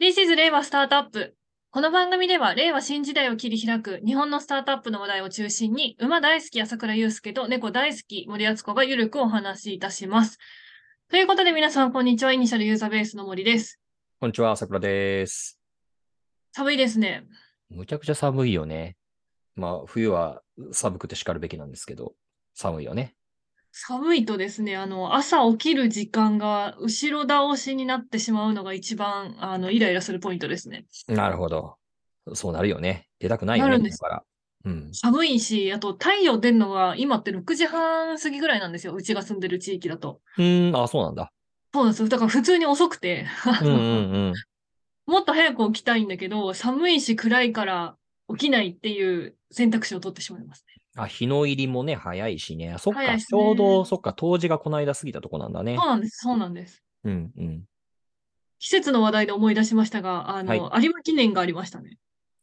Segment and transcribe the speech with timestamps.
[0.00, 1.34] This is 令和スタートアップ。
[1.70, 10.38] この番組では、令和新時代を切り開く日本のスタートアップの話題を中心に、馬大好き朝倉祐介と猫大好き森敦子がゆるくお話しいたします。
[11.10, 12.32] ということで皆さん、こんにちは。
[12.32, 13.80] イニシャルユーザーベースの森です。
[14.20, 15.58] こんにちは、桜です。
[16.52, 17.24] 寒いですね。
[17.68, 18.96] むちゃくちゃ寒いよね。
[19.56, 22.14] まあ、冬は寒くて叱るべきなんですけど、
[22.54, 23.16] 寒いよね。
[23.80, 30.84] 寒いとですね、あの、朝起きる時間が後ろ倒しになってしまうのが一番、あの、イライラするポイントですね。
[31.06, 31.76] なるほど。
[32.34, 33.06] そうなるよね。
[33.20, 33.70] 出たくないよね。
[33.70, 34.22] なるんですだから。
[34.64, 34.92] うん。
[34.92, 38.94] 寒いし、あと太陽出るのが今って6時半過ぎぐらいなんですよ。
[38.94, 40.20] うちが住んでる地域だと。
[40.38, 41.32] うーん、あ、そうなんだ。
[41.72, 42.08] そうなんですよ。
[42.08, 44.34] だから普通に遅くて、あのうんうんうん。
[45.06, 47.96] もっと早く起きたいんだけど、寒いし暗いから
[48.28, 50.77] 起きないっていう選択肢を取ってしまいますね。
[51.02, 52.76] あ、日の入りもね、早いしね。
[52.78, 55.86] そっか、早いっすねちょうど、そっか、冬至がこの間過ぎたとこなんだねそう。
[55.86, 56.18] なんです。
[56.18, 56.82] そうなんです。
[57.04, 57.64] うんうん。
[58.58, 61.98] 季節の話題で思い出しましたが、あの、有馬記念がありましたね。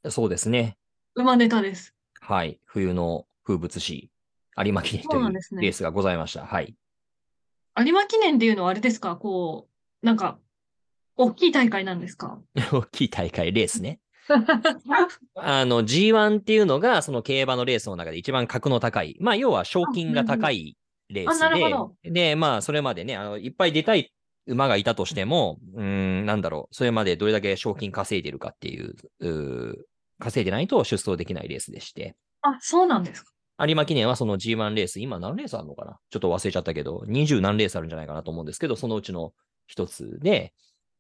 [0.10, 0.78] そうですね。
[1.16, 1.94] 馬ネタです。
[2.22, 2.60] はい。
[2.66, 4.10] 冬の風物詩、
[4.58, 6.46] 有馬記念というそうなんですねレースがございました。
[6.46, 6.76] はい。
[7.78, 9.18] 有馬記念っていうのはあれですか？
[9.18, 9.68] こ
[10.02, 10.40] う、なんか、
[11.18, 12.40] 大きい大会なんですか？
[12.72, 14.00] 大きい大会、レースね。
[15.36, 19.18] あの、G1 っていうのが、その競馬のレースの中で一番格の高い。
[19.20, 20.78] まあ、要は賞金が高い
[21.10, 24.12] レースで、で、まあ、それまでね、あの、いっぱい出たい
[24.48, 29.76] 馬がいたとしても、うーん、なんだろう、それまでどれだけ賞金稼いでるかっていう、うー
[30.18, 32.16] 稼いでないと出走できないレースでして。
[32.42, 33.32] あ、そうなんですか。
[33.68, 35.98] 有馬記念はその G1 レース、今何レースあるのかな？
[36.10, 39.34] ちょっと忘れちゃったけど、20何レースあるんじゃないかなと思うんですけど、そのうちの
[39.68, 40.54] 一つで、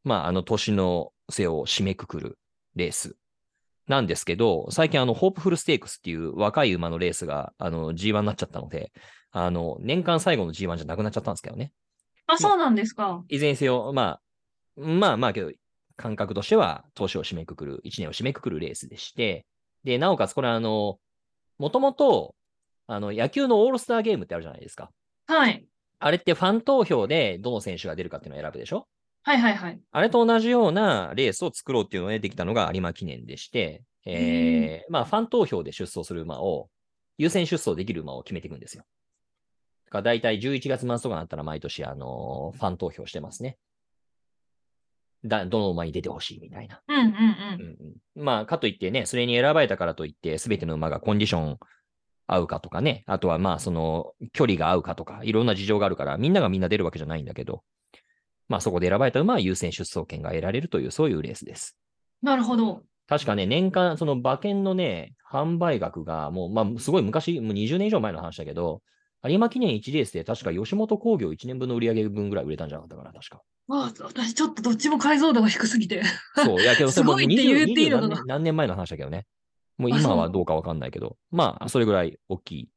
[0.03, 2.37] まあ、あの年の瀬を締めくくる
[2.75, 3.15] レース
[3.87, 8.91] なんですけど、最近あの、ホープフルステークスっていう若い馬のレースが、あの、G1 になっちゃったので、
[9.31, 11.71] あの、年間最後の G1 じゃなくなっちゃったんですけどね。
[12.27, 14.19] あ、そうなんですかいずれにせよ、ま
[14.77, 15.51] あ、まあまあけど、
[15.97, 19.45] 感覚としては、年を締めくくる、1年を締めくくるレースでして、
[19.83, 20.97] で、なおかつこれあの、
[21.59, 22.35] もともと、
[22.87, 24.89] あの、野球のオールスターゲームってあるじゃないですか。
[25.27, 25.65] はい。
[25.99, 28.87] ああれってファン投票でどの選手が出るかっていうのを選ぶでしょ
[29.25, 29.79] はいはいはい。
[29.91, 36.69] あれと同じようなレースを作ろうっていうのでできたのが有馬記念でして、えー、まあ、ファン投票で出走する馬を、
[37.17, 38.83] 優先出走できる馬を決めていくんですよ。
[39.85, 43.57] だから大体11月末とかになったら毎年、あのーファン投票してますね。
[45.23, 46.81] だ、どの馬に出てほしいみたいな。
[46.87, 47.13] うんうんうん。
[47.13, 47.77] うん
[48.17, 51.57] うん、まあ、かといってね、それに選ばれたからといって、すべての馬がコンディション
[52.27, 57.63] 合うかとかね、あとはまあ、その、距離が合うかとか、いろんな事情があるから、みんながみんな出るわけじゃないんだけど、
[58.47, 61.77] まあ、そこで選ばれた馬は優先出走権が得られるという、そういうレースです。
[62.21, 62.83] なるほど。
[63.07, 68.81] 確かね、年間、その馬券のね、販売額が、もう、まあ、すごい昔、もう20年以上前の話だけど、
[69.23, 73.41] 有馬記念1レースで確か吉本興業1年分の売り上げ分ぐらい売れたんじゃなかったかな、確か。
[73.69, 76.03] あ、私ちょっとどっちも解像度が低すぎて。
[76.35, 79.25] そう、いやけど、それもう すごいって言っていいのか20な何年前の話だけどね。
[79.77, 82.69] もう今はどうかわかんないけど、まあ、それぐらい大きい。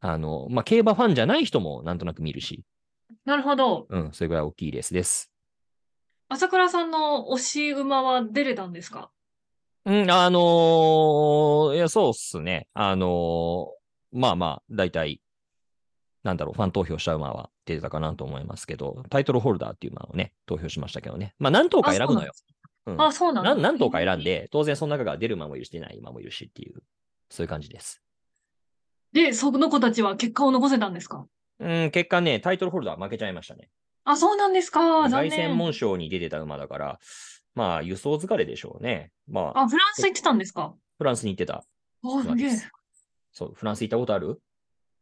[0.00, 2.62] あの、まあ、競馬ファンじゃない人もなんとなく見るし、
[3.24, 3.86] なるほど。
[3.88, 5.30] うん、それぐらい大きいレースです。
[6.28, 9.10] 朝倉さんの推し馬は出れたんですか？
[9.86, 12.68] うん、あのーいや、そうっすね。
[12.74, 15.20] あのーまあまあ、だいたい、
[16.22, 21.34] なんだろう、ファン投票した馬は出てたかなと思いますけど、タイトルホルダーっていう馬をね、投票しましたけどね。
[21.38, 22.32] まあ、何頭か選ぶのよ。
[22.86, 26.82] うんあ、そうなん何頭か選んで、当然その中から出る馬もいるし、出ない馬もいるしっていう、
[27.30, 28.02] そういう感じです。
[29.12, 31.26] で、その子たちは結果を残せたんですか
[31.60, 33.70] うん、結果ね、タイトルホルダー負けちゃいましたね。
[34.04, 35.08] あ、そうなんですか。
[35.08, 35.56] 残凱旋念。
[35.56, 36.98] 門賞に出てた馬だから、
[37.54, 39.12] まあ、輸送疲れでしょうね。
[39.28, 40.74] まあ、あ、フランス行ってたんですか？
[40.98, 41.64] フランスに行ってた
[42.02, 42.50] おすげえ。
[43.32, 44.40] そう、フランス行ったことある？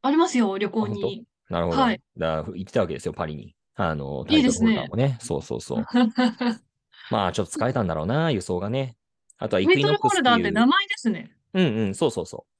[0.02, 1.26] ありますよ、旅行に。
[1.48, 1.80] なるほど。
[1.80, 3.54] はいだから行ってたわけですよ、パリに。
[3.74, 5.18] あの、タイトルいいですねホルダーもね。
[5.20, 5.84] そうそうそう。
[7.10, 8.96] まあ、ちょっと疲れたんだろうな、輸送がね。
[9.38, 9.74] あとはイクイノックス。
[9.76, 11.34] タイトルホルダーって名前ですね。
[11.54, 12.51] うんうん、そうそうそう。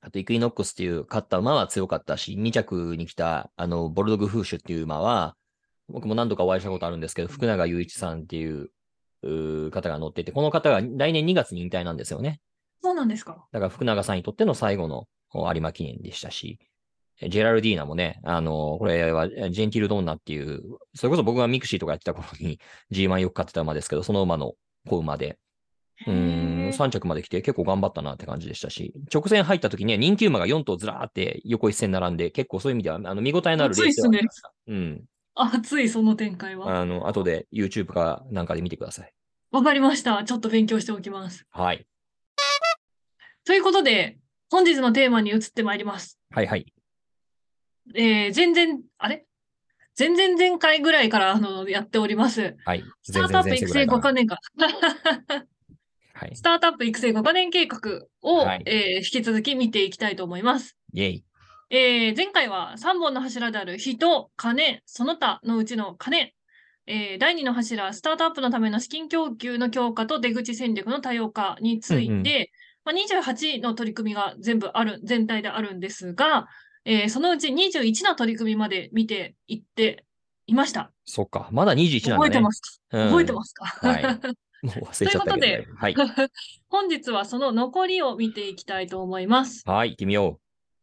[0.00, 5.36] あと、イクイノックスっていう勝った馬は強かったし、2着に来た、あの、ボルドグフーシュっていう馬は、
[5.88, 8.70] 僕も何度かお会いしたことあるんですけど、福永祐一さんっていう
[9.70, 12.40] 方が乗ってて、この方が来年2月に引退なんですよね。
[12.82, 13.46] そうなんですか。
[13.52, 16.58] だから福永さんにとっての最後の有馬記念でしたし、
[17.20, 20.62] えジェラルディーナもね、あの、これはジェンティルドンナっていう、
[20.94, 22.60] それこそ僕が mixi とかやってた頃に
[22.92, 24.54] G1 よく買ってた馬ですけど、その馬の
[24.86, 25.38] 子馬で、
[26.06, 34.52] うーん、へー3着まで来て結構頑張ったなって感じでしたし、直線入った時には人気馬が4頭ずらーって横一線並んで、結構そういう意味では、あの、見応えのあるレースではありました。
[34.66, 35.04] うん。
[35.34, 36.80] 熱い、その展開は。
[36.80, 39.12] あの、後で YouTube かなんかで見てください。
[39.50, 40.24] わかりました。
[40.24, 41.46] ちょっと勉強しておきます。
[41.50, 41.86] はい。
[43.44, 44.18] ということで、
[44.50, 46.18] 本日のテーマに移ってまいります。
[46.30, 46.72] はいはい。
[47.94, 49.24] えー、全然、あれ？
[49.98, 52.56] 前々前回ぐらいからあのやっております。
[52.64, 52.84] はい。
[53.02, 54.26] スタートアップ育成5カ年。
[54.26, 54.38] 年間。
[56.18, 56.42] はいス。
[56.42, 57.78] タートアップ育成5カ年計画
[58.22, 60.76] を、はいえー引き続き見ていきたいと思います。
[60.92, 61.24] イェイ。
[61.70, 66.34] えー前回は3本の柱である人、金、その他のうちの金、
[66.86, 72.24] えー第2の柱、スタートアップのための資金供給の強化と出口戦略の多様化について、うんうん
[72.84, 76.48] まあ、28の取り組みが全部ある、全体であるんですが、
[76.84, 80.04] えーそのうち21の取り組みまで見ていって
[80.46, 80.90] いました。
[81.04, 81.48] そっか。
[81.52, 82.24] まだ21なんだね。
[82.24, 84.02] 覚えてますか、うん覚えてますか、はい。
[84.62, 85.66] もう忘れちゃったけど、といね。
[85.76, 85.94] はい。
[86.68, 89.62] 本日はその残りを見ていきたいと思います。
[89.66, 90.40] はい、行ってみよ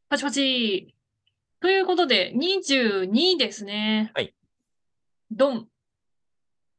[0.10, 0.96] パチパチ。
[1.60, 4.12] ということで、22ですね。
[4.14, 4.34] はい。
[5.32, 5.68] ドン。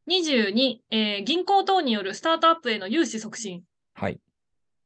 [0.09, 3.61] 22、えー銀行等によるスタートアップへの融資促進。
[3.61, 3.65] う。
[3.95, 4.21] はい。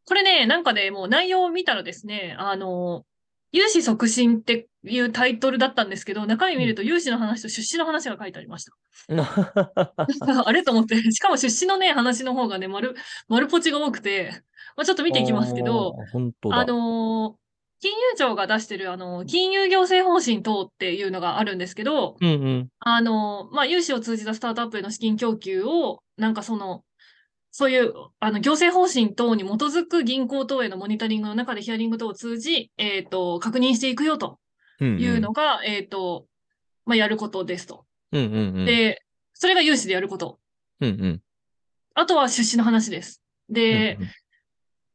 [0.06, 3.04] これね、なんかね、もう内容を見たらですね、あの、
[3.52, 8.72] 融資促進っていうタイトルだったんですけど、中身見ると融資の話と出資の話が書いてありました。
[10.46, 12.94] あれと思って、しかも出資のね、話の方がね、丸、
[13.28, 14.30] 丸ポチが多くて、
[14.76, 15.96] まあ、ちょっと見ていきますけど、
[16.50, 17.40] あのー
[17.82, 22.68] 金融庁が出してる、あの、金融行政方針等っていうのがあるんですけど、うんうん。
[22.78, 26.84] あのーまあ、融資を通じたスタートアップへの資金供給を、なんかその、
[27.50, 34.38] そういう、あの、行政方針等に基づく銀行等へのモニタリングの中でヒアリング等を通じ、えっ、と、確認していくよと
[34.80, 35.00] うんうん。
[35.00, 36.26] いうのが、えっ、と、
[36.86, 37.86] まあ、やることですと。
[38.12, 38.64] うんうんうん。
[38.66, 39.02] で、
[39.34, 40.38] それが融資でやること。
[40.80, 41.22] うんうん。
[41.94, 43.22] あとは出資の話です。
[43.48, 44.10] で、うんうん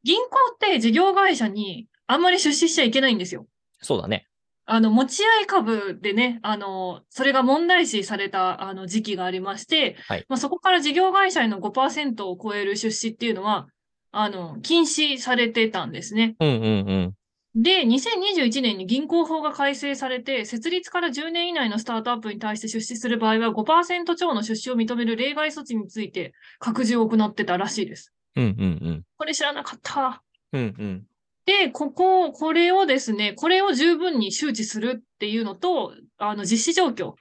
[0.06, 3.48] 銀行って事業会社にあんまり出資しちゃいけないんですよ。
[3.82, 4.28] そうだね。
[4.66, 13.68] あの、持ち合い株でね、あの、それが問題視された、あの、時期がありまして、はいまあ、そこから事業会社への5%を超える出資っていうのは、
[14.10, 16.34] あの、禁止されてたんですね。
[16.40, 17.62] うんうんうん。
[17.62, 28.12] で、2021年に銀行法が改正されて、設立から10年以内のスタートアップに対して出資する場合は5%超の出資を認める例外措置について拡充を行ってたらしいです。
[28.34, 29.02] うんうんうん。
[29.16, 30.22] これ知らなかった。
[30.52, 31.04] うんうん。
[31.46, 37.14] で、ここ、これをですね、これを十分に周知するっていうのと、あの、実施状況。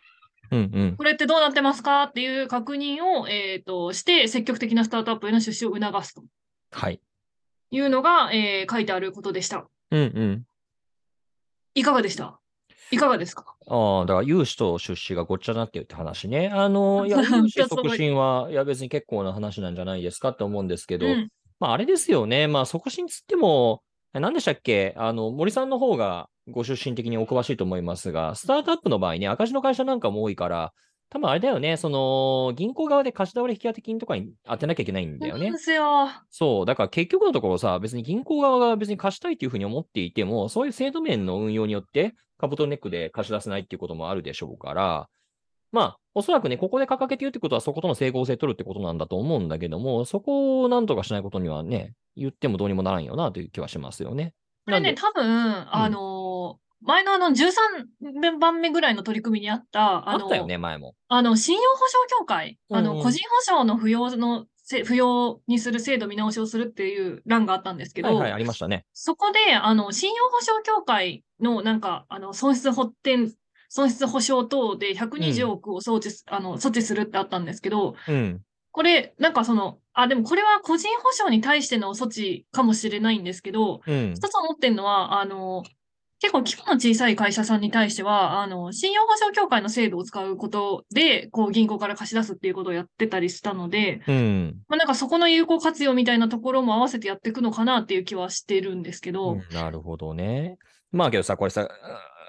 [0.52, 0.96] うんうん。
[0.98, 6.24] これってどうなってますかっていう確認を、えっ、と、して、積極的なスタートアップへの出資を促すと
[6.72, 7.00] はい。
[7.72, 9.68] いうのが、えー書いてあることでした。
[9.92, 10.44] うんうん。
[11.76, 12.40] いかがでした？
[12.92, 13.56] いかがですか？
[13.68, 16.50] ああ、だから融資と出資がごっちゃになってるって話ね。
[16.50, 21.30] あの、 いや、融資促進は、いや、別に結構な話なんじゃないですかって思うんですけど、うん。
[21.60, 22.48] まあ、あれですよね。
[22.48, 23.82] まあ、促進つっても、
[24.20, 24.94] 何でしたっけ？
[24.98, 30.74] あの、森さんの方がご出身的にお詳しいと思いますが、スタートアップの場合ね、赤字の会社なんかも多いから、
[31.10, 35.58] 多分あれだよね、その、銀行側で貸し倒れ引き当て金とかに当てなきゃいけないんだよねそうで。
[35.60, 36.08] すよ。
[36.30, 36.66] そう。
[36.66, 45.08] だから結局のところさ、別に銀行側が別に貸したいというふうに思っていても、そういう制度面の運用によって、カブトネックで貸し出せないっていうこともあるでしょうから、
[45.76, 54.34] まあ、おそらくね、ここで掲げて言うってことは、そことの整合性取るってことなんだと思うんだけども、そこをなんとかしないことにはね、言ってもどうにもならんよなという気はしますよね。
[54.64, 60.94] これね、多分、あのー前のあの13番目ぐらいの取り組みにあった、あのあったよね、前も。
[61.08, 68.86] あの、信用保証協会、あの、個人保証の不要の、せ不要にする制度見直しをするっていう欄があったんですけど、はいはい、ありましたね。
[68.94, 73.32] そこで、あの、信用保証協会のなんか、あの、損失補填、
[73.76, 78.42] 損失保証等で120億を措置す、あの、措置するってあったんですけど、うん。
[78.72, 84.14] これ、なんかその、あ、でもこれは個人保証に対しての措置かもしれないんですけど、うん。
[84.16, 85.64] 一つ思ってるのは、あの、
[86.22, 94.56] 結構規模の小さい会社さんに対しては、あの、信用保証協会の制度を使うことで、こう銀行から貸し出すっていうことをやってたりしたので、うん。
[94.70, 100.58] まあなんかそこの有効活用みたいなところも合わせてやっていくのかなっていう気はしてるんですけど、うんなるほどね。
[100.94, 101.68] まあけどさ、これさ、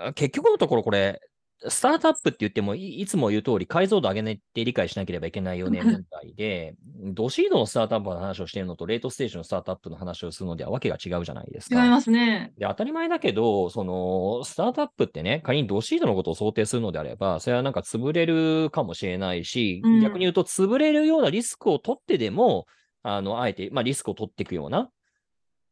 [0.01, 1.21] あ結局のところこれ、
[1.69, 6.75] スタートアップって言ってもい、いつも言う通り解像度上げないって理解しなければいけないよね、問題で、
[7.15, 11.83] ドシードのスタートアップの話をしているのと、レートステージのスタートアップの話をするのではわけが違うじゃないですか。
[11.83, 12.53] 違いますね。
[12.59, 22.67] で、当たり前だけど、その、スタートアップってね、仮にドシードのことを想定するのであれば、それはなんか潰れるかもしれないし、うん逆に言うと潰れるようなリスクを取ってでも、
[23.03, 24.91] あの、あえて、まあリスクを取っていくような、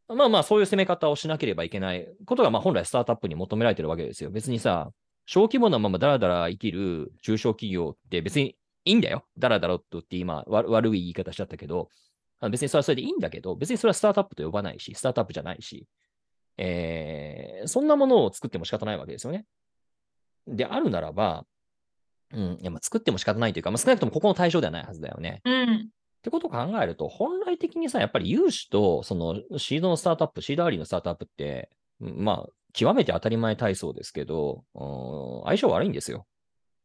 [0.08, 4.30] まあまあそういう攻め方をしなければいけないことが、まあ本来スタートアップに求められてるわけですよ。
[4.30, 4.90] 別にさ、
[5.26, 9.25] 小規模なままダラダラ生きる中小企業って別にいいんだよ。
[9.38, 11.88] ダラダラとって今、わ悪い言い方しちゃったけど、
[12.40, 15.87] あ別にそれはそれでいいんだけど、別にそれはスタートアップと呼ばないし、スタートアップじゃないし、
[16.59, 19.47] えーそんなものを作っても仕方ないわけですよね。
[20.47, 21.47] であるならば、
[22.33, 25.40] うん、いやまあ作っても仕方ないというか、まあ、少なくともここの対象ではないはずだよね。
[25.45, 25.75] うん。
[25.75, 25.87] っ
[26.25, 36.26] てことを考えると、本来的にさ、やっぱり融資と、そのシードのスタートアップ、シードアリーのスタートアップって、うんまあ、極めて当たり前体操ですけど、うん相性悪いんですよ。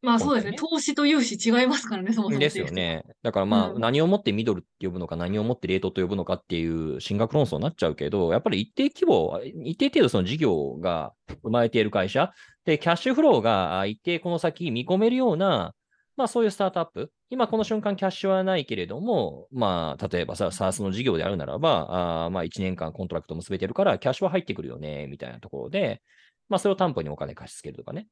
[0.02, 0.56] まあそうですね。
[0.58, 2.38] 本投資と融資違いますからね、そもそも。
[2.38, 2.66] ですよ。
[2.70, 3.04] ね。
[3.22, 12.32] だからまあ、うん何をもってミドルって呼ぶのか、何をもってレートと呼ぶのかっていう進学論争になっちゃうけど、やっぱり一定規模、一定程度その事業が生まれている会社、
[12.64, 15.74] で、キャッシュフローがあ一定この先見込めるような、
[16.20, 26.02] まあそういうスタートアップ、今この瞬間キャッシュはないけれども、まあ例えばさ、SARS の事業であるならば、あまあ1年間 contract 結べてるから、キャッシュは入ってくるよね、みたいなところで、
[26.50, 28.06] まあそれを担保にお金貸し付けるとかね。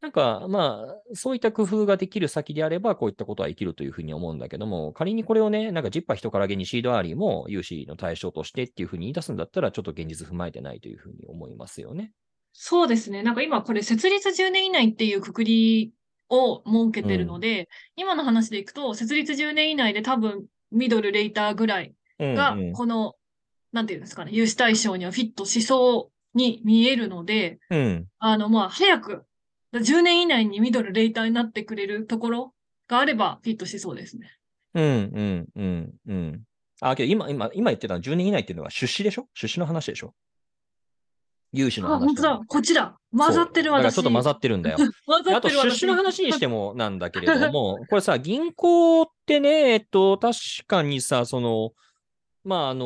[0.00, 12.12] なんか、まあ、そういった工夫ができる先であれば、こういったことは生きるというふうに思うんだけども、仮にこれをね、なんか十把一絡げに seed early も融資の対象としてっていうふうに言い出すんだったら、ちょっと現実踏まえてないというふうに思いますよね。
[12.58, 13.22] そうですね。
[13.22, 15.92] なんか今これ設立10年以内っていうくくり
[16.28, 23.14] を設けてるので、今の話でいくと、設立10年以内で多分ミドルレイターぐらいがうんうん、この、
[23.72, 28.06] なんていうんですかね、融資対象にはフィットしそうに見えるので、うん。
[28.18, 29.24] あの、まあ、早く、
[29.74, 32.54] 10年以内にミドルレイターになってくれるところ
[32.88, 34.30] があればフィットしそうですね。
[34.74, 34.88] うん、う
[35.22, 36.42] ん、うん、うん。
[36.80, 39.28] あ、けど今、今、今言ってたのは10年以内っていうのは出資でしょ？
[39.34, 40.14] 出資の話でしょ？
[41.52, 42.06] 融資のあ、話。
[42.06, 42.40] 本当だ。
[42.46, 42.98] こっちだ。
[43.16, 43.76] 混ざってる私。
[43.76, 44.76] だからちょっと混ざってるんだよ。
[45.06, 45.64] 混ざあとってる私。
[45.70, 50.36] 出資の話にしてもなんだけれども、 これさ、銀行ってね、えっと、確
[50.66, 51.70] かにさ、その、
[52.44, 52.84] まあ、あの、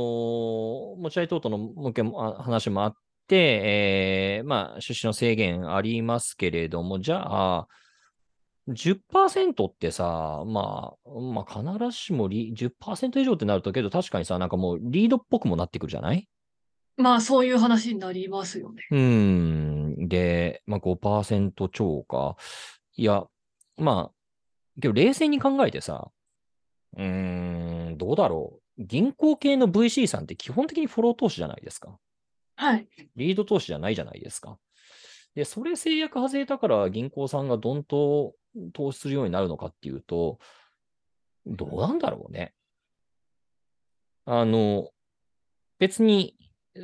[0.99, 2.95] 持ち合い等々の向けもあ話もあっ
[3.29, 7.69] て、えーまあ、出資の制限ありますけれども、じゃあ、
[8.69, 16.29] 10%ってさ、まあ、まあ、必ずしもリ10%以上ってなるとけど、確かにさ、なんかもうリードっぽくもなってくるじゃない？
[17.01, 18.87] まあ、そういう話になりますよね。
[18.91, 18.99] うー
[20.05, 20.09] ん。
[20.09, 22.37] で、まあ5%超か。
[22.97, 23.25] いや、
[23.77, 26.11] まあ、けど冷静に考えてさ、
[26.97, 28.85] うーん、どうだろう。
[28.85, 31.99] 銀行系の VC さんって基本的にフォロー投資じゃないですか。
[32.57, 32.89] はい。
[33.17, 34.59] リード投資じゃないじゃないですか。
[35.35, 38.35] で、それ制約外れたから銀行さんがどんと
[38.73, 40.39] 投資するようになるのかっていうと、
[41.47, 42.55] どうなんだろうね。
[44.27, 44.91] あの、
[45.79, 46.37] 別に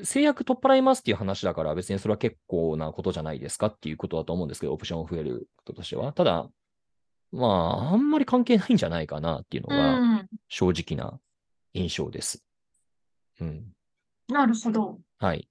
[0.04, 6.12] 制約取っ払いますっていう話だから別にそれは結構なことじゃないですかっていうことだと思うんですけど、オプション増えることとしては。
[6.12, 6.48] ただ、
[7.32, 10.28] まあ、あんまり関係ないんじゃないかなっていうのうがん。
[10.48, 11.20] 正直な
[11.74, 12.44] 印象です。
[13.40, 13.66] うん。
[14.28, 14.98] なるほど。
[15.18, 15.48] はい。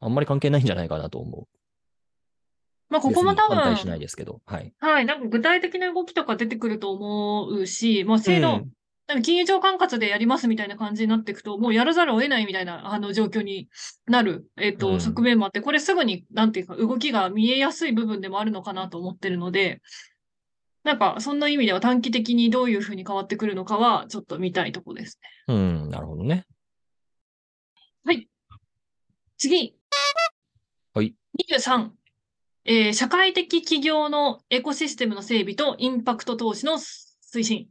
[0.00, 1.46] あんまり関係ないんじゃないかなと思う。
[2.88, 4.40] まあ、ここも多別に反対しな分、いですけど。
[4.46, 4.72] はい。
[4.78, 5.06] はい。
[5.06, 8.70] なんか具体的な動きとか出てくると思うし、まあ、制度、うん
[9.08, 13.68] なんか金融庁管轄でやりますみたいな感じになっていくと、もうやらざるを得ないみたいな、あの、状況に
[14.06, 19.80] なる、えっと、うん側面もあって、これすぐに、なんていうか、動きが見えやすい部分でもあるのかなと思ってるので、
[20.82, 25.54] なんか、そんな意味では短期的にどういうふうに変わってくるのかは、ちょっと見たいとこですね。
[25.54, 26.46] うん、なるほどね。
[29.38, 29.74] 次。
[30.94, 31.14] はい。
[31.50, 31.90] 23。
[32.64, 37.68] えー社会的企業のエコシステムの整備とインパクト投資の推進。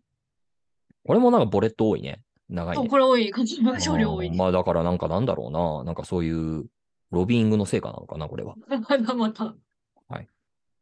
[1.06, 2.22] これもなんかボレット多いね。
[2.50, 2.90] 長いね。
[2.90, 3.32] これ多い。
[3.32, 4.36] こっちの少量多いあー。
[4.36, 5.84] まあだからなんかなんだろうな。
[5.84, 6.66] なんかそういう
[7.12, 8.56] ロビーイングの成果なのかな、これは。
[8.68, 9.56] またまた。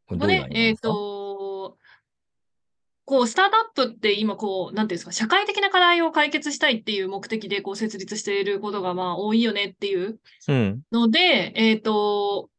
[0.05, 0.89] これね、えっ、ですか？
[0.89, 1.77] と、
[3.05, 10.81] こう、スタートアップって今こう、なんていうんですか、社会的な課題を解決したいっていう目的でこう設立していることがまあ多いよねっていううん。
[10.91, 12.49] ので、えっ、と、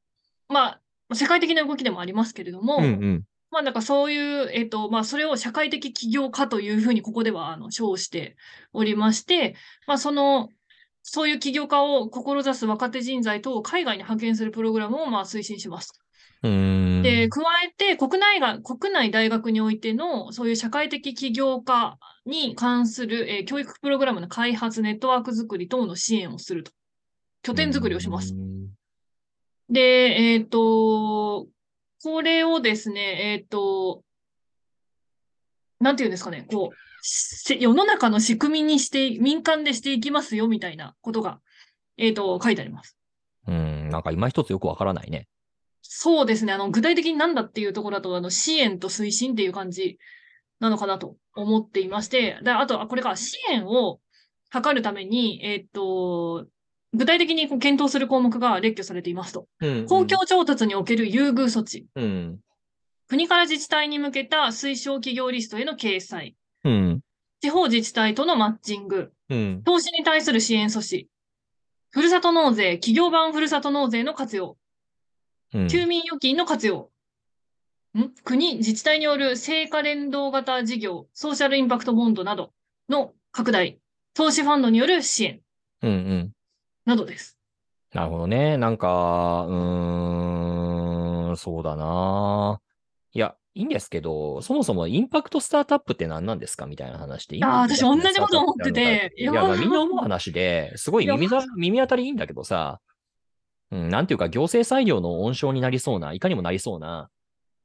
[0.48, 0.78] ま
[1.10, 3.24] あ、世界的な動きでもありますけれども、うんうん。
[3.54, 8.36] まあなんかそういう、えっ、と、まあそれを社会的起業家というふうにここではあの称して
[8.72, 9.54] おりまして、
[9.86, 10.48] まあその、
[11.04, 15.92] そういう起業家を志す若手人材等を海外に派遣するプログラムをまあ推進します。
[16.42, 21.96] で、加えて国内が、国内大学においてのそういう社会的起業家
[22.26, 26.72] に関する、えー教育プログラムの開発、ネットワーク作り等の支援をすると。
[27.42, 28.36] 拠点作りをしますう。
[28.36, 28.70] ん
[29.68, 31.46] で、えっ、と、
[32.04, 34.02] これをですね、えっ、と、
[35.80, 41.40] なんていうんですかね、こう、せ世の中の仕組みにして、民間でしていきますよ、みたいなことが、
[41.96, 42.98] えっ、と、書いてあります。
[43.46, 43.88] うん。
[43.88, 45.28] なんか今一つよくわからないね。
[45.80, 49.98] そうですね、あの、具体的に何だっていうところだと、あの、支援と推進っていう感じ
[50.60, 53.98] なのかなと思っていまして、で、あと、あこれが支援を
[54.52, 56.44] 図るために、えっ、と、
[56.94, 59.48] 具体的にこう検討する項目が列挙されていますと。
[59.60, 61.86] うん公共調達における優遇措置。
[61.96, 62.40] うん。
[63.08, 67.00] 国から自治体に向けた推奨企業リストへの掲載、うん。
[67.40, 69.62] 地方自治体とのマッチング、うん。
[69.64, 71.08] 投資に対する支援措置、
[71.90, 74.56] ふるさと納税、企業版ふるさと納税の活用、
[75.52, 75.68] うん。
[75.68, 76.90] 休眠預金の活用、
[77.98, 78.10] ん？
[78.24, 82.52] 国、自治体による成果連動型事業、ソーシャルインパクトボンドなど
[82.88, 83.78] の拡大、
[84.14, 85.40] 投資ファンドによる支援
[85.82, 85.90] うん。
[85.90, 86.32] うん。
[86.84, 87.38] などです。
[87.92, 88.56] なるほどね。
[88.56, 92.60] なんか、うーん、そうだな。
[93.12, 96.66] いや、いいんですけど、そもそもインパクトスタートアップって何なんですか？
[96.66, 97.38] みたいな話で。
[97.42, 102.80] あー私同じじこと思ってていや、まあみんな思う話で、すごい耳ざ耳当たりいいんだけどさ、
[103.70, 107.10] うん、なんていうか行政裁量の温床になりそうな、いかにもなりそうな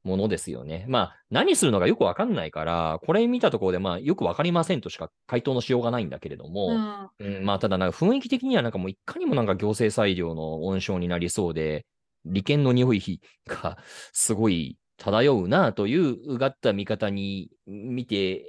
[0.02, 0.86] ものですよね。
[0.88, 11.86] まあ、何するのかよくわかんないから、これ見たところで、まあ、よくわかりませんとしか回答のしようがないんだけれども、うんうん、まあ、ただ、なんか雰囲気的には、なんかもういかにもなんか行政裁量の温床になりそうで、
[12.24, 13.78] 利権の匂いが
[14.12, 18.44] すごい漂うなといううがった見方に見て、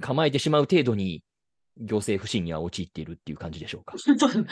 [0.00, 1.22] 構えてしまう程度に
[1.78, 3.96] 行政不信には陥っているっていう感じでしょうか。
[3.98, 4.46] い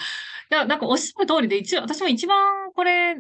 [0.51, 3.17] や、なんかおっしゃる通りで、一応、私も一番これ、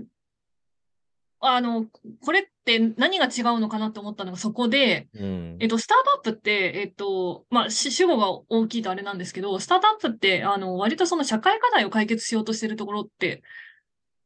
[1.46, 1.86] あの、
[2.24, 13.42] これって何が違うのかなと思ったのがそこで、うんえっと、スタートアップって、えっと、まあ、し主語が大きいとあれなんですけど、スタートアップって、あの、割とその社会課題を解決しようとしてるところって、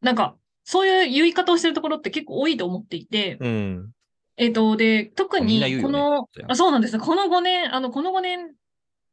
[0.01, 3.91] なんか、そういう言い方をしてるところって結構多いと思っていて、うん。
[4.37, 7.01] えっと、で、特に、このそりゃ、あ、そうなんですよ。
[7.01, 8.55] この5年、あの、この5年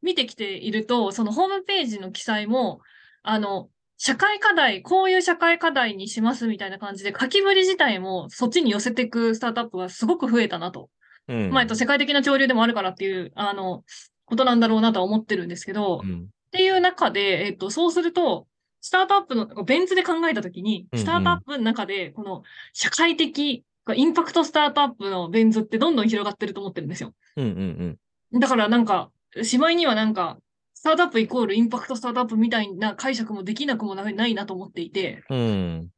[0.02, 2.80] 見てきていると、そのホームページの記載も、
[3.22, 10.90] あの、社会課題、こういう社会課題にしますみたいな感じで、書きぶり自体もそっちに寄せていくスタートアップがすごく増えたなと。
[11.28, 11.50] うん。
[11.50, 13.84] まあ、えっと、世界的な潮流でもあるからっていう、あの、
[14.26, 16.28] ことなんだろうなとは思ってるんですけど、っうん。
[16.50, 18.46] ていう中で、えっと、そうすると、
[18.80, 27.12] スタートアップの、ベン図で考えたときに、スタートアップの中で、この社会的、インパクトスタートアップのベン図ってどんどん広がってると思ってるんですよ。
[27.36, 27.98] うんうん
[28.32, 28.40] うん。
[28.40, 29.10] だからなんか、
[29.42, 30.45] しまいにはなんか、ス
[30.86, 35.90] タートアップイコールインパクトスタートアップみたいな解釈もできなくもないなと思っていて、うん。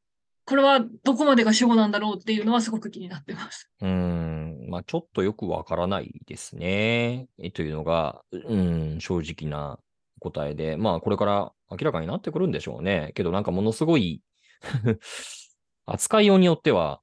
[0.46, 3.70] これはどこまでが主語なんだろうっていうのはすごく気になってます。
[3.82, 4.66] うん。
[4.70, 7.28] まあ、ちょっとよくわからないですね。
[7.38, 9.78] えというのが、うん、正直な
[10.20, 10.78] 答えで。
[10.78, 13.12] まあ、これから明らかになってくるんでしょうね。
[13.14, 14.22] けど、なんかものすごい
[15.84, 17.02] 扱いようによっては、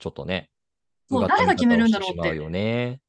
[0.00, 0.50] ちょっとね、
[1.08, 3.01] そう誰が決めるんだろうってうよね。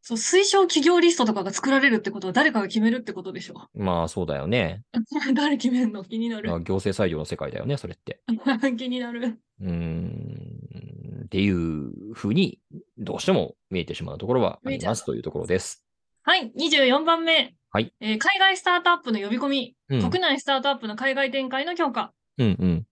[0.00, 3.68] そう、推奨企業リストとかが作られるってことは誰かが決めるってことでしょ。
[3.74, 4.82] まあ、そうだよね。
[5.34, 6.04] 誰決めるの？
[6.04, 6.60] 気になるまあ。
[6.60, 8.20] 行政裁量の世界だよね、それって。
[8.76, 9.38] 気になる。
[9.60, 11.22] うーん。
[11.26, 12.58] っていうふうに、
[12.96, 15.84] どうしても見えてしまうところはありますというところです。
[16.22, 17.54] はい、24番目。
[17.70, 20.10] はいえー海外スタートアップの呼び込み、うん。
[20.10, 22.14] 国内スタートアップの海外展開の強化。
[22.38, 22.86] うんうん。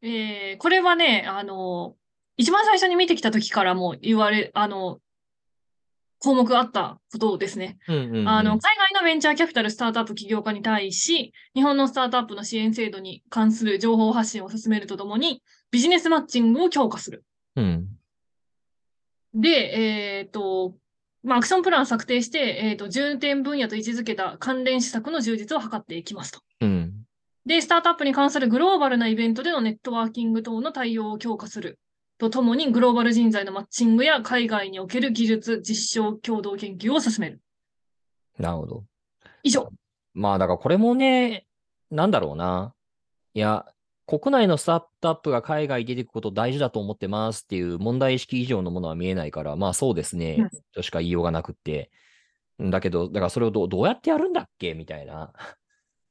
[0.00, 1.94] えーこれはね、あの、
[2.38, 4.98] 一番最初に見てきた時からも言われ、あの、
[6.24, 7.76] 項目があったことですね。
[7.86, 8.28] うんうんうん。
[8.28, 17.24] あの、海外のベンチャーキャピタルスタートアップ起業家に対し、日本のスタートアップの支援制度に関する情報発信を進めるとともに、ビジネスマッチングを強化する。
[17.56, 17.88] うん。
[19.34, 20.74] で、えっと、
[21.22, 26.40] まあ、アクションプランを策定して、えっと、重点分野と位置づけた関連施策の充実を図っていきますと。
[26.60, 27.04] うん。
[27.44, 31.78] で、スタートアップに関するグローバルなイベントでのネットワーキング等の対応を強化する。
[32.24, 37.40] とともに、グローバル人材のマッチングや海外における技術、実証、共同研究を進める。
[38.38, 38.84] なるほど。
[39.42, 39.70] 以上。
[40.14, 41.46] まあ、だからこれもね、
[41.90, 42.74] なんだろうな。
[43.34, 43.66] いや、
[44.06, 51.90] 国内のスタートアップが海外に出てくこと大事だと思ってますっていう問題意識以上のものは見えないから、まあそうですねうん、としか言いようがなくって。
[52.60, 55.32] だけど、だからそれをどうどうやってやるんだっけみたいな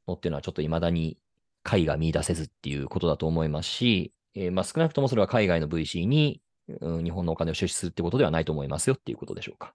[0.07, 1.17] のっていうのはちょっと未だに
[1.63, 6.41] 解が見出せずっていうことだと思いますし、えーまあ少なくともそれは海外の VC に、
[6.81, 9.73] うん日本のお金を出資するってことではないと思いますよっていうことでしょうか。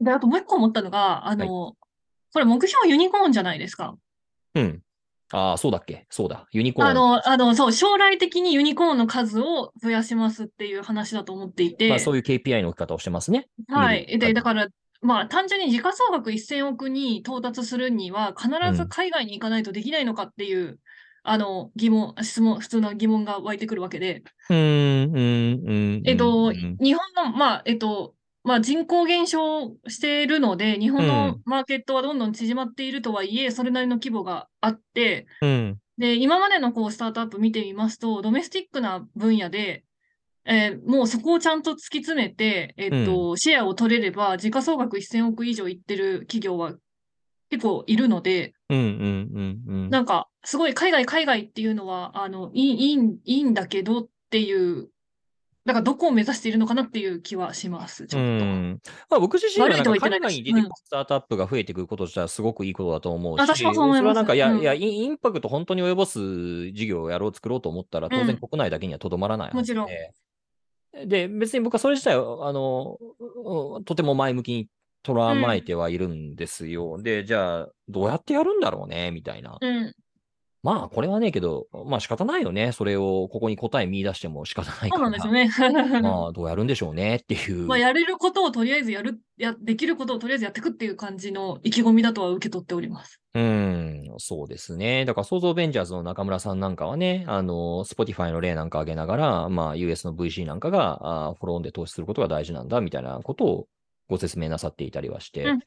[0.00, 1.76] で、あともう一個思ったのが、あの、こ
[2.36, 3.96] れ目標ユニコーンじゃないですか。
[4.54, 4.82] うん。
[5.30, 6.06] ああ、そうだっけ？
[6.10, 6.46] そうだ。
[6.52, 6.88] ユニコーン。
[6.88, 13.48] あの、あの、そう、将来的にユニコーンの数を増やしますっていう話だと思っていて、まあそういう KPI の置き方をしてますね。
[13.68, 14.18] はい。
[14.18, 14.68] で、だから、
[15.00, 20.80] まあ、単純に時価総額1000億に到達するには、必ずうん海外に行かないとできないのかっていう、
[21.30, 26.02] あの、疑問、質問、普通の疑問が湧いてくるわけで、うーん、うん、うん。
[26.04, 28.14] えっと、うん日本の、まあ、えっと、
[28.44, 39.84] まあ、人口減少しているので、日本のマーケットはどんどん縮まっているとはいえ、それなりの規模があって、うん、で、今までのこうスタートアップ見てみますと、ドメスティックな分野で、
[40.44, 46.72] えーもうそこをちゃんと突き詰めて、えっと、シェアを取れれば、時価総額1000億以上いってる企業は
[47.50, 49.90] 結構いるので、うん、うん、うん、うん。
[49.90, 54.90] なんか、すごい海外、海外っていうのは、あの、いい、いいん、いいんだけどっていう、
[55.64, 58.44] だからどこを目指しているのかなっていう気はします、ちうょっと。
[58.46, 58.80] ん。
[59.10, 63.98] まあ僕自身は海外に出てくるスタートアップが増えてくること自体はすごくいいことだと思うし、私もそう思います。
[63.98, 64.60] それはなんか、いや、うん。
[64.60, 74.68] いや、インパクト本当に及ぼす事業をやろう、作ろうと思ったら、当然うん国内だけにはとどまらないはずで、もちで、別に僕はそれ自体は、あの、うんとても前向きに
[75.04, 76.98] 捉まえてはいるんですよ。
[77.00, 79.56] で、じゃあ、どうやってやるんだろうね、みたいな。
[79.60, 79.94] うん。
[80.62, 82.72] まあ、これはね、けど、まあ仕方ないよね。
[82.72, 85.02] それを、ここに答え見出しても仕方ないそうから。
[85.02, 86.02] なんですよね。
[86.02, 87.66] まあ、 どうやるんでしょうねっていう。
[87.66, 93.20] まあ、やれることをとりあえずやる、や、できることをとりあえずやっていくっていう感じの意気込みだとは受け取っております。
[93.34, 95.04] うん、そうですね。
[95.04, 103.68] だから、創造ベンチャーズの中村さんなんかはね、あの、Spotify の例なんか挙げながら、まあ、US の VC なんかが、あフォローオンで投資することが大事なんだ、みたいなことを
[104.08, 105.58] ご説明なさっていたりはして、うんうん。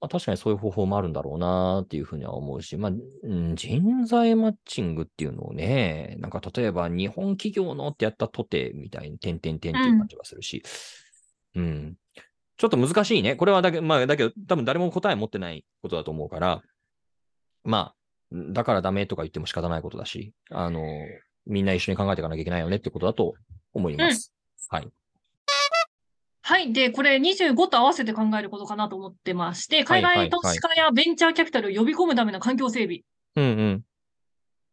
[0.00, 2.92] まあ、確かにそういう方法もあるんだろうなっていうふうには思うし、まあ、
[3.24, 10.62] うん人材マッチングっていうのをね、なんか例えば日本企業のってやったとてみたいに、点々点っていう感じがするし、
[11.54, 11.96] うん。
[12.58, 13.36] ちょっと難しいね。
[13.36, 16.62] これはだけ、まあ、だけど、多分誰も答え持ってないことだと思うから、
[17.64, 17.94] まあ、
[18.52, 20.82] だからダメとか言っても仕方ないことだし、あの、
[21.46, 23.34] みんな一緒に考えていかなきゃいけないよねってことだと
[23.72, 24.32] 思います。
[24.68, 24.88] はい。
[26.48, 26.72] はい。
[26.72, 33.00] で、これ25と合わせて考えることかなと思ってまして、海外投資家やベンチャーキャピタルを呼び込むための環境整備
[33.36, 33.84] うんうん。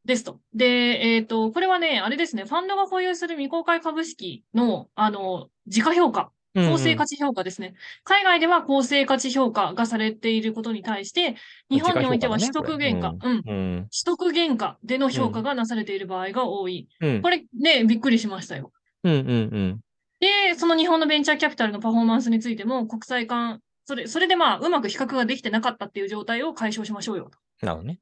[0.06, 0.40] ですと。
[0.54, 7.74] で、えっ、と、これはね、あれですね、ファンドが保有する未公開株式の、あの、時価評価、うんうん公正価値評価ですね。
[8.06, 11.36] 海外では公正価値評価がされていることに対して、
[11.70, 13.90] 日本においては取得原価、これうん、うん。
[13.90, 16.88] 取得原価での評価がなされている場合が多い。
[17.02, 17.22] うん。
[17.22, 18.72] これね、びっくりしましたよ。
[19.04, 19.80] うんうんうん。
[20.26, 27.38] で、その日本のベンチャーキャピタルのパフォーマンスについても、国際間、それ、それでまあ、うまく比較ができてなかったっていう状態を解消しましょうよと。
[27.64, 28.00] なるほどね。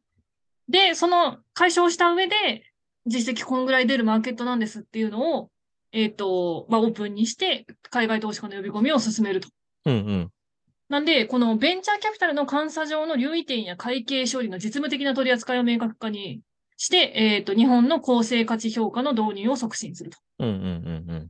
[0.70, 2.64] で、その解消した上で、
[3.06, 5.50] 実績こんぐらい出るマーケットなんですっていうのを、
[5.92, 9.50] えっ、と、まあ、オープンにして、海外投資家の呼び込みを進めると。
[9.86, 10.30] うんうん。
[10.88, 16.40] なんで、このベンチャーキャピタルの監査上の留意点や会計処理の実務的な取り扱いを明確化に
[16.78, 20.18] して、えっ、と、日本の公正価値評価の導入を促進すると。
[20.40, 21.30] うんうんうんうん。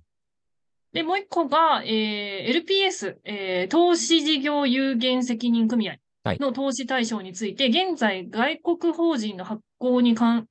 [0.94, 10.48] で、もう一個が、えー LPS、えー投資事業有限責任組合はいの投資対象について、現在、外国法人の発行に関、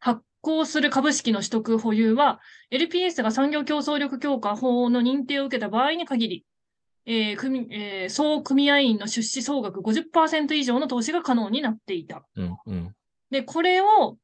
[0.00, 2.40] 発行する株式の取得保有は、
[2.72, 6.44] LPS が産業競争力強化法の認定を受けた場合に限り、
[7.06, 12.24] えー組えー総組合員の出資総額50%以上の投資が可能になっていた。
[12.36, 12.94] うんうん。
[13.30, 14.16] で、これを、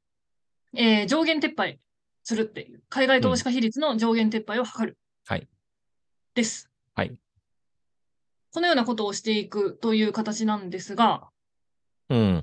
[0.74, 1.78] えー上限撤廃
[2.24, 4.96] するっていう、海外投資家比率の上限撤廃を図る。
[5.26, 5.46] はい。
[6.38, 6.70] です。
[6.94, 7.12] はい。
[8.55, 11.29] このようなことをしていくという形なんですが、
[12.09, 12.42] うん。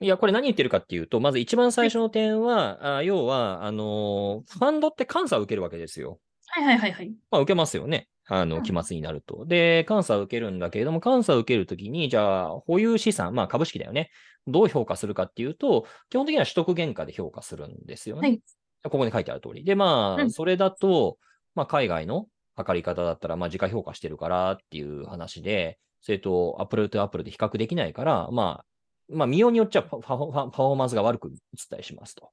[0.00, 6.20] いや、これ何言ってるかっていうと、まず一番最初の点は、あ要は、あのーファンドって監査を受けるわけですよ。
[6.46, 7.12] はいはいはいはい。
[7.30, 8.08] まあ、受けますよね。
[8.26, 9.44] あの、うん期末になると。
[9.44, 14.10] で、監査を受けるんだけれども、監査を受けるときに、じゃあ、保有資産、まあ、株式だよね。
[14.46, 18.28] どう評価するかっていうと、基本的には取得原価で評価するんですよね。
[18.28, 18.42] はい
[18.84, 19.64] ここに書いてある通り。
[19.64, 21.16] で、まあ、うんそれだと、
[21.54, 28.64] まあ、海外の測り方だったら、まあ、時価評価してるからっていう話で、それと、アップルとアップルで比較できないから、まあ、
[29.08, 31.34] まあ、見ようによっちゃパパフォーマンスが悪く映っ
[31.68, 32.30] たりしますと。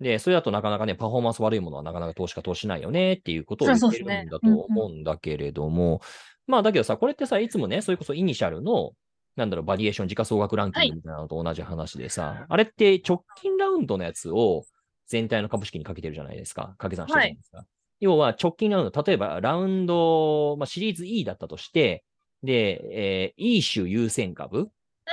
[0.00, 6.00] で、それだとなかなかね、パフォーマンス悪いものはなかなか投資家投資しないよねっていうことを言ってるんだと思うんだけれども、
[6.46, 8.92] まあだけどさ、これってさ、いつもね、それこそイニシャルの、
[9.36, 14.64] なんだろう、バリエーション、時価総額ランキングみたいなのと同じ話でさ、あれって直近ラウンドのやつを
[15.08, 16.74] 全体の株式にかけてるじゃないですか。
[16.78, 17.64] 掛け算してるじゃないですか。
[18.00, 22.04] 要は直近ラウンド、例えばラウンド、まあ、シリーズ E だったとして、
[22.42, 24.70] で、えー E 種優先株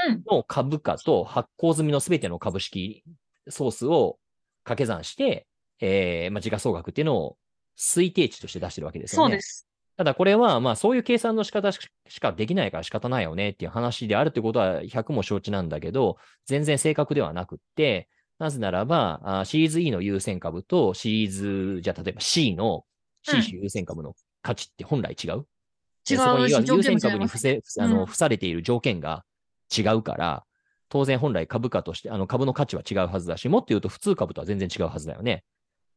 [0.07, 0.23] うん。
[0.27, 3.03] の株価と発行済みのすべての株式
[3.49, 4.17] ソースを
[4.63, 5.47] 掛け算して、
[5.79, 7.37] えーまあ、時価総額っていうのを
[7.77, 9.31] 推定値として出してるわけですよね。
[9.31, 9.67] そうです。
[9.97, 22.85] ただこれは、まあそういう計算の仕方ししかできないから仕方ないよねっていう話であるってことは100も承知なんだけど、全然正確ではなくって、なぜならば、あシリーズ E の優先株とシリーズ、じゃあ例えば C の、
[23.33, 23.41] うん。
[23.41, 25.31] C 種優先株の価値って本来違う？
[25.31, 25.45] 違う
[26.07, 27.01] でそこにはし条優件も違います。
[27.01, 28.05] 先株に付せ、あの、うん。
[28.05, 29.23] 付されている条件が
[29.75, 30.43] 違うから、
[30.89, 35.43] 当然本来株価として、あの株の価値は違うはずだし、もっと言うと普通株とは全然違うはずだよね。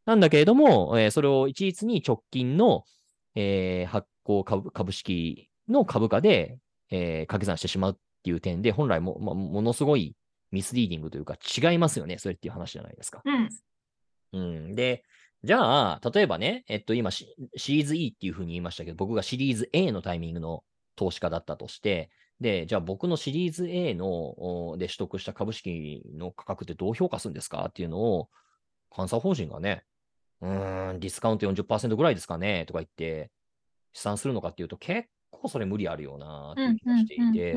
[0.06, 2.84] なんだけれども、えーそれを一律に直近の、
[3.34, 6.58] えー発行株株式の株価で、
[6.90, 10.14] えー掛け算してしまうっていう点で、本来も、まあ、ものすごい
[10.50, 12.18] ミスリーディングというか違いますよね。
[12.18, 13.22] それっていう話じゃないですか。
[13.24, 13.48] うん。
[14.32, 14.74] うん。
[14.74, 15.04] で、
[15.44, 20.64] じゃあ、例えばね、えっと、今シ、シリーズ E っていうふうに言いましたけど、僕がシリーズ A のタイミングの
[20.96, 27.66] 投資家だったとして、で、じゃあ僕のシリーズ A の、おで取得した株式の価格ってどう評価するんですか？
[27.68, 28.28] っていうのを、
[28.96, 29.84] 監査法人がね、
[30.40, 32.64] うーん、ディスカウント40%ぐらいですかね？
[32.66, 33.30] とか言って、
[33.92, 37.56] 試算するのかっていうと、結構それ無理あるよなってういうん気がしていて、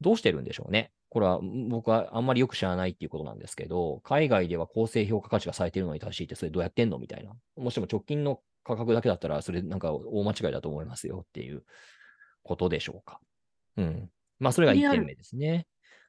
[0.00, 0.92] どうしてるんでしょうね？
[1.14, 7.30] これは僕はあんまりよく知らないっていうことなんですけど、海外では公正評価価値がされてるのに対して、それどうやってんのみたいな。
[7.56, 11.62] もしも直近の価格だけだったら、それなんか大間違いだと思いますよっていう
[12.42, 13.20] ことでしょうか。
[13.76, 14.10] うん。
[14.40, 15.68] まあ、それが1点目ですね。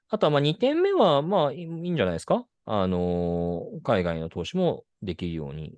[0.10, 2.44] あとはまあ2点目は、まあいいんじゃないですか。
[2.66, 5.78] あのー海外の投資もできるように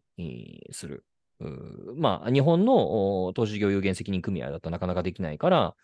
[0.71, 1.03] する。
[1.97, 5.75] まあ、日本の投資業有限責任組合だとなかなかできないから、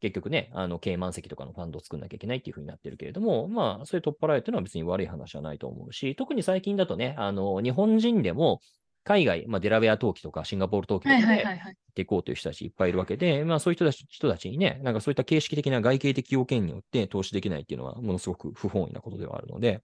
[0.00, 8.60] 結局ね、あの、経営満席とかのファンドを作んなきゃいけないっていう風になってるけれども、まあ、そういう取っ払いっていうのは別に悪い話じゃないと思うし、特に最近だとね、あの、日本人でも、
[9.04, 11.60] 海外、まあ、デラウェア登記とかシンガポール登記とはいかで。
[11.90, 19.82] 行っていこうという人たちいっぱいいるわけで、まあそういう人たち人たちにね、なんかそういった形式的な外形的要件によって投資できないっていうのはものすごく不本意なことではあるので、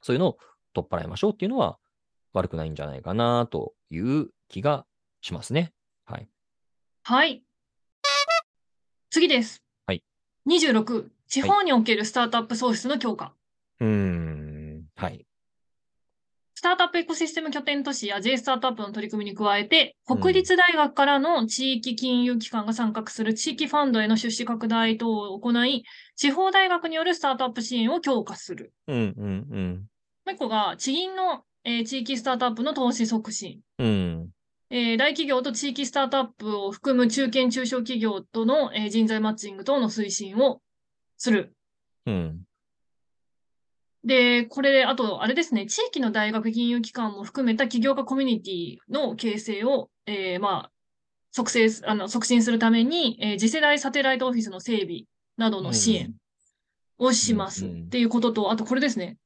[0.00, 0.38] そういうのを
[0.72, 1.78] 取っ払いましょうっていうのは
[2.32, 4.86] 悪くないんじゃないかなという気が
[5.20, 5.72] しますね。
[6.06, 6.28] はい。
[7.02, 7.42] はい。
[9.10, 9.60] 次です。
[9.86, 10.04] はい。
[10.46, 13.34] 26、地方におけるスタートアップ創出の強化。
[13.80, 14.84] うーん。
[14.94, 15.26] はい。
[16.54, 25.84] スタートアップエコシステム拠点都市や J スタートアップの取り組みに加えて、うん国立大学からの地域金融機関が参画する地域ファンドへの出資拡大等を行い、
[26.16, 28.72] 地方大学によるスタートアップ支援を強化する。
[28.86, 29.86] うんうん
[30.26, 33.60] もう一個が、地銀の、えー地域スタートアップの投資促進。
[33.78, 34.28] うん。
[34.70, 34.76] うん。
[34.76, 40.60] えー大企業と地域スタートアップを含む中堅中小企業との、えー人材マッチング等の推進を
[41.16, 41.54] する。
[42.06, 42.40] うん。
[44.02, 50.72] で、これ、あと、あれですね、地域の大学金融機関も含めた起業家コミュニティの形成を、えーまあ、
[51.32, 55.02] 促成す、あの、促進するために、えー次世代サテライトオフィスの整備
[55.36, 56.14] などの支援
[56.96, 57.66] をします。
[57.66, 59.18] うんうんっていうことと、あとこれですね、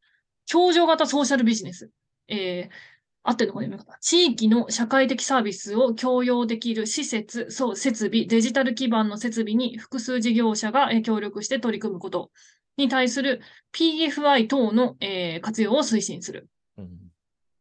[0.50, 1.90] 共助型ソーシャルビジネス。
[2.28, 2.93] えー
[3.26, 12.30] 合ってるのかな地域の社会的サービスを共用できる施設、そう、設備、デジタル基盤の設備に複数事業者がえー協力して取り組むこと
[12.76, 13.40] に対する
[13.72, 16.48] PFI 等の、えー活用を推進する。
[16.76, 16.98] うん。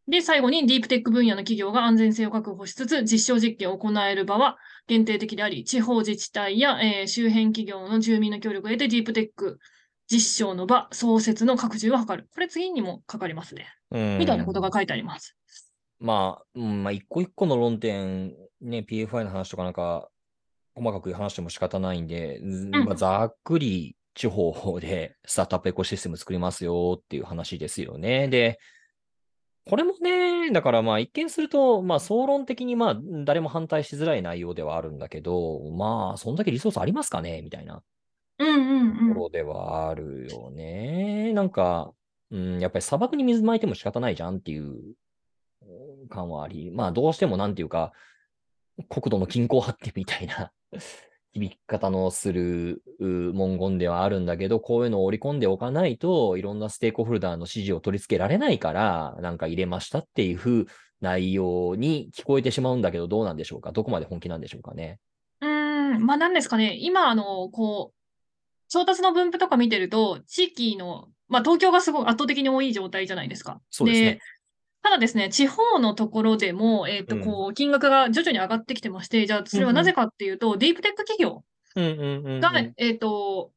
[0.10, 9.60] で、最後にディープテック分野の企業が安全性を確保しつつ、実証実験を行える場は限定的であり、地方自治体や、えー周辺企業の住民の協力を得て、ディープテック
[10.12, 12.28] 実証の場、創設の拡充を図る。
[12.34, 13.68] これ次にもかかりますね。
[13.92, 15.38] うんみたいなことが書いてあります。
[16.04, 20.10] まあ、うん、まあ、一個一個の論点、ね、PFI の話とかなんか、
[20.76, 28.28] 細かく話しても仕方ないんで、ずまあ、ざっくり地方でスタートアップエコシステム作りますよっていう話ですよね。
[28.28, 28.60] で、
[29.70, 37.42] これもね、だからまあ一見すると、まあ総論的にまあ誰も反対しづらい内容ではあるんだけど、まあそんだけリソースありますかね？
[37.44, 37.82] みたいな
[38.40, 39.10] うんうんうん。
[39.10, 41.32] ところではあるよね。
[41.34, 41.94] なんか、
[42.32, 44.94] うん、やっぱり砂漠に水撒いても仕方ないじゃんっていううん
[46.10, 47.94] 感はあり、まあどうしてもなんていうか、
[48.90, 50.52] 国土の均衡発展みたいな
[51.34, 60.66] 響き方のするう文言ではあるんだけど、こういうのを織り込んでおかないといろんなステークホルダーの指示を取り付けられないから、なんか入れましたっていう風
[61.02, 63.72] 内容に聞こえてしまうんだけど、どうなんでしょうか？
[63.72, 65.00] どこまで本気なんでしょうかね？
[65.42, 66.78] うーん、まあ何ですかね？
[66.80, 73.62] 今、あの、こう、調達の分布とか見てると、地域の、まあ東京がすごい圧倒的に多い状態じゃないですか。
[73.70, 74.20] そうですね
[74.84, 81.44] ただですね、地方のところでも、えっと、うんこう、金額が徐々に上がってきてまして、じゃあ、それはなぜかっていうと、ディープテック企業。
[81.76, 83.52] が、えっと、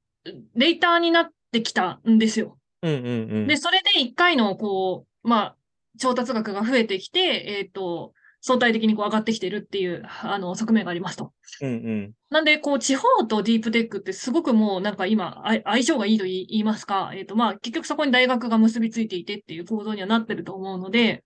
[0.54, 2.58] レーターになってきたんですよ。
[2.82, 3.10] うんうんう
[3.40, 3.46] ん。
[3.48, 5.56] で、それで一回の、こう、まあ、
[5.98, 8.12] 調達額が増えてきて、えっと、
[8.46, 11.32] 相対的にこう上がってきてるっていう、あの、側面がありますと。
[11.62, 12.12] うんうん。
[12.30, 21.24] なんで、こう、地方とディープテックってすごくもうなんか今、あ相性がいいと言いますか、えっ、と、まあ、結局そこに大学が結びついていてっていう構造にはなってると思うので、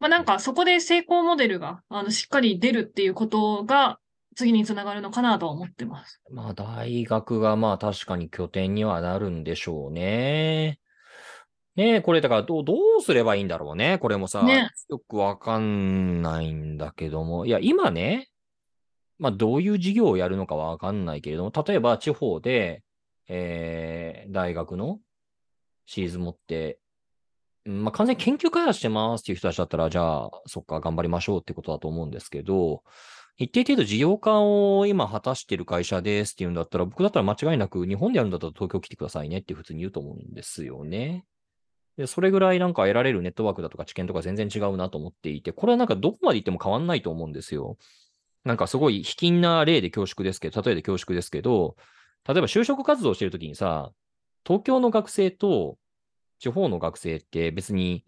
[0.00, 3.98] まあなんかそこで成功モデルが、あの、しっかり出るっていうことが、
[4.36, 6.20] 次につながるのかなとは思ってます。
[6.30, 10.78] まあ、大学がまあ確かに拠点にはなるんでしょうね。
[11.76, 13.98] ねえ、これだからどう、どうすればいいんだろうね。
[13.98, 17.46] これもさ、ねよくわかんないんだけども。
[17.46, 18.28] いや、今ね、
[19.18, 22.84] まあどういう事業をやるのかわかんないけれども、例えば地方で、
[23.28, 25.00] えー、大学の
[25.86, 26.78] シーズン持って、
[27.66, 32.82] うんまあ完全に研究開発してますっていう人たちだったら、じゃあ、そっか、頑張りましょうってことだと思うんですけど、
[33.36, 41.24] 一定程度事業化を今果たしている会社ですっていうんだったら、僕だったら間違いなく日本でやるんだったら東京来てくださいねって普通に言うと思うんですよね。
[41.96, 47.76] で、それぐらいなんか得られるネットワークだとか知見とか全然違うなと思っていて、これはなんかどこまで行っても変わんないと思うんですよ。
[48.44, 51.76] なんかすごい卑近な例で恐縮ですけど、例えで恐縮ですけど、
[52.28, 53.90] 例えば就職活動してるときにさ、
[54.46, 55.76] 東京の学生と
[56.40, 58.04] 地方の学生って別に、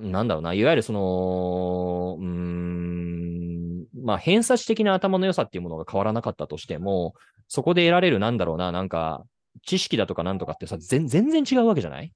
[0.00, 7.14] なんだろうな、いわゆるその、うーん、まあ偏差値的な頭の良さっていうものが変わらなかったとしても、
[7.48, 9.24] そこで得られるなんだろうな、なんか、
[9.64, 12.12] 知識だとかなんとかってさ、全然違うわけじゃない？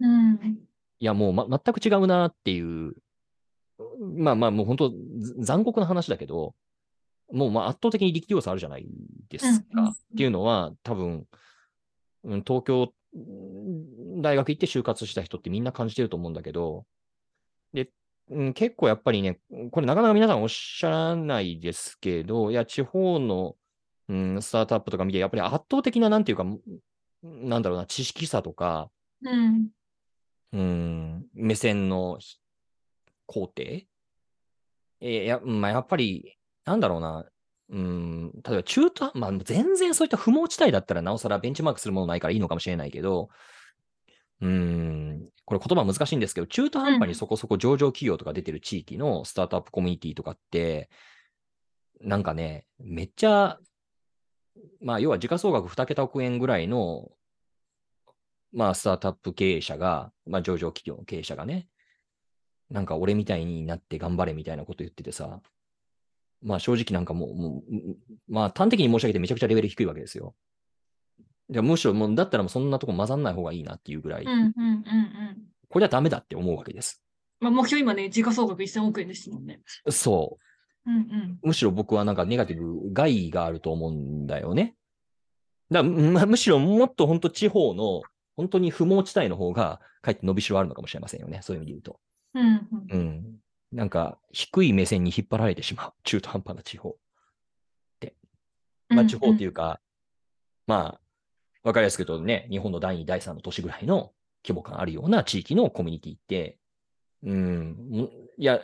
[0.00, 0.58] うん。
[1.00, 2.94] いや、もう、ま、全く違うなっていう、
[4.00, 6.54] まあまあ、もう本当、ず残酷な話だけど、
[7.32, 8.86] もうまあ圧倒的に力量差あるじゃない
[9.28, 9.66] ですか。
[9.76, 11.26] うんっていうのは、多分、
[12.24, 16.86] うん東京うん大学行って就活した人ってみんな感じてると思うんだけど、
[17.72, 17.90] で、
[18.30, 23.56] うん、結構やっぱりね、これなかなか皆さんおっしゃらないですけど、いや、地方の、
[24.08, 26.44] うん、スタートアップとか見て、やっぱり圧倒的な、なんていうか、
[27.22, 28.90] なんだろうな、知識差とか、
[29.22, 29.68] うん。
[30.54, 32.38] うん、目線のひ
[33.26, 37.26] 工程えーや、まあ、やっぱり、なんだろうな、
[37.70, 43.30] うん、例えば中途半、まあ、全然そういった不毛地帯だったらなおさらベンチマークするものないからいいのかもしれないけど、
[44.40, 50.88] うん、これ言葉難しいんですけど、中途半端にそこそこ上場企業とか出てる地域のスタートアップコミュニティとかって、
[52.00, 53.58] なんかね、めっちゃ、
[54.80, 57.08] まあ、要は時価総額2桁億円ぐらいの、
[58.54, 61.68] まあ、スタートアップ経営者が、まあ、上場企業の経営者がね、
[62.70, 65.40] なんか俺みたいになって頑張れみたいなこと言っててさ、
[66.42, 67.96] まあ正直なんかもう、もううん
[68.28, 70.34] まあ端的に申し上げてめちゃくちゃレベル低いわけですよ。
[71.48, 75.36] でむしろもう、だったらもうそんなとこ混ざんない方がいいなっていうぐらい、うん、うん、うん、うん。
[75.68, 77.02] これはダメだって思うわけです。
[77.40, 79.60] まあ、目標今ね、時価総額1000億円ですもんね。
[79.90, 80.38] そ
[80.86, 81.38] うん、うん。
[81.42, 81.48] う。
[81.48, 84.74] むしろ僕はなんかネガティブ、害があると思うんだよね。
[85.70, 88.02] だからまあむしろもっと本当地方の、
[88.36, 91.40] 本当に不毛地帯の方が、かえって伸びしろあるのかもしれませんよね。
[91.42, 92.00] そういう意味で言うと。
[92.34, 92.98] うん、うん。
[92.98, 93.36] うん。
[93.72, 95.92] なんか、低い目線に引っ張られてしまう。
[96.04, 96.96] 中途半端な地方。
[98.88, 99.80] まあ、地方っていうか、
[100.66, 101.00] まあ、
[101.62, 104.12] わかりやすく言うとね、日本の第2、第3の都市ぐらいの
[104.44, 106.58] 規模感あるような地域のコミュニティって、
[107.22, 108.60] うん、むいや、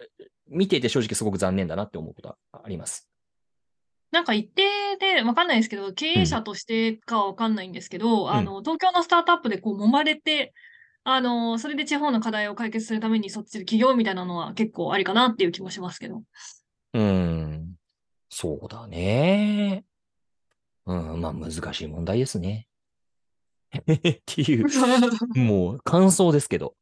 [0.49, 3.10] 見ていて正直すごく残念だなって思うことはあります。
[4.11, 10.53] なんか一定で、わかんないですけど、経営者としてかはわかんないんですけど、あの、東京のスタートアップでこう揉まれて、
[11.05, 16.23] あの、それで地方の課題を解決するためにそっちで企業みたいなのは結構ありかなっていう気もしますけど。
[16.93, 17.75] うん、
[18.29, 19.85] そうだね。
[20.87, 22.67] うん、まあ難しい問題ですね。
[23.79, 23.83] っ
[24.27, 24.67] ていう、
[25.39, 26.75] もう感想ですけど。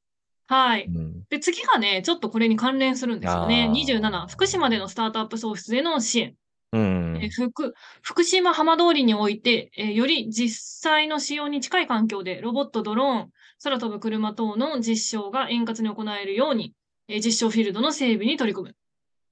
[0.47, 0.87] はい。
[0.87, 3.67] うん、で、次がね、ちょっとこれに関連するんですよね。
[3.69, 6.35] あー27、福島でのスタートアップ創出への支援。
[6.73, 13.31] うんえー福福島浜通りにおいて、えーより実際の使用に近い環境でロボット、ドローン、
[13.63, 16.75] 空飛ぶ車等の実証が円滑に行えるように、
[17.09, 18.77] えー実証フィールドの整備に取り組む。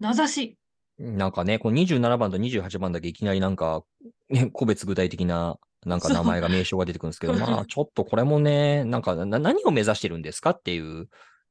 [0.01, 0.57] 名指し。
[0.99, 3.83] なんかね、この27番と28番だけいきなりなんか、
[4.31, 11.09] ね、個別具体的な、なんか名前が、名称が出てくるんですけど、まあ、ちょっとこれもね、なんかな、何を目指してるんですかっていう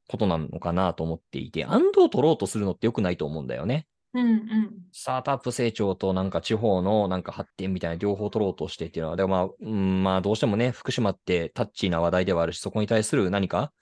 [0.08, 3.86] ことなのかなと思っていて、安堵を取ろうとするのって良くないと思うんだよね。
[4.20, 4.70] うんうん。
[4.92, 13.72] スタートアップ成長となんか地方のなんか発展みたいな両方取ろうとしてっていうのは、でもまあ、うん、まあどうしてもね、福島ってタッチーな話題ではあるし、そこに対する何か、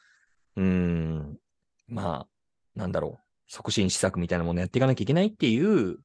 [0.56, 1.38] うん、
[1.88, 2.26] まあ、
[2.74, 5.98] なんだろう、促進施策みたいなものやっていかなきゃいけないっていう、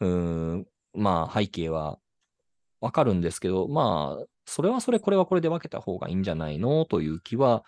[0.00, 1.98] うん、まあ背景は
[2.80, 6.84] わかるんですけど、まあ、それはそれ、これはこれで分けた方がいいんじゃないの？
[6.84, 7.64] という気は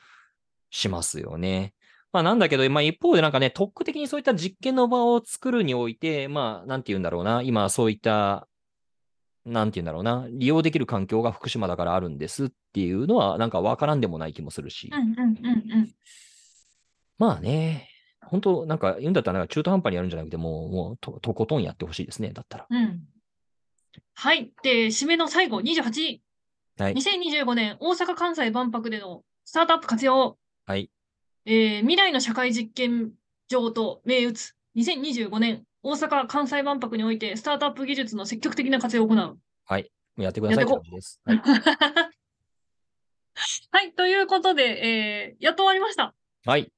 [0.71, 1.73] しますよね。
[2.17, 8.49] まあなんだけど、まあ一方でなんかね、特区的にそういった実験の場を作るにおいて、まあなんて言うんだろうな、今そういった、
[9.45, 14.97] なんて言うんだろうな、利用できる環境が福島だからあるんですっていうのはなんかわからんでもない気もするしう。
[14.97, 15.91] んうんうんうん。
[17.19, 17.91] まあね、
[18.23, 22.67] 本当なんか言うんだったらなんか中途半端にやるんじゃなくて、もう、もうととことんやってほしいですね、だったら。
[22.71, 23.03] うん。
[24.15, 24.51] はい。
[24.63, 26.21] で、締めの最後、28。
[26.79, 26.95] はい。
[26.95, 30.39] 2025年大阪・関西万博でのスタートアップ活用。
[30.65, 30.91] はい。
[31.47, 33.13] えー未来の社会実験
[33.49, 39.39] 場と銘打つ2025年大阪・関西万博においてスタートアップ技術の積極的な活用を行う。
[39.65, 39.91] はい。
[40.19, 40.65] やってください。
[40.65, 40.81] はい。
[43.71, 43.93] はい。
[43.93, 46.15] ということで、えーやっと終わりました。
[46.45, 46.73] はい。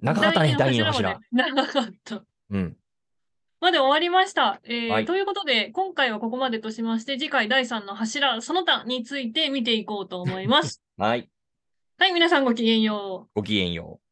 [0.00, 1.20] 長かったね、第第2の柱。
[1.32, 2.24] 長かった。
[2.50, 2.76] うん。
[3.60, 4.60] まで終わりました。
[4.64, 10.82] えーはいということで、今回はここまでとしまして、次回第3の柱、その他について見ていこうと思います。
[10.96, 11.28] はい。
[11.98, 13.30] はい、皆さんごきげんよう。
[13.34, 14.03] ごきげんよう。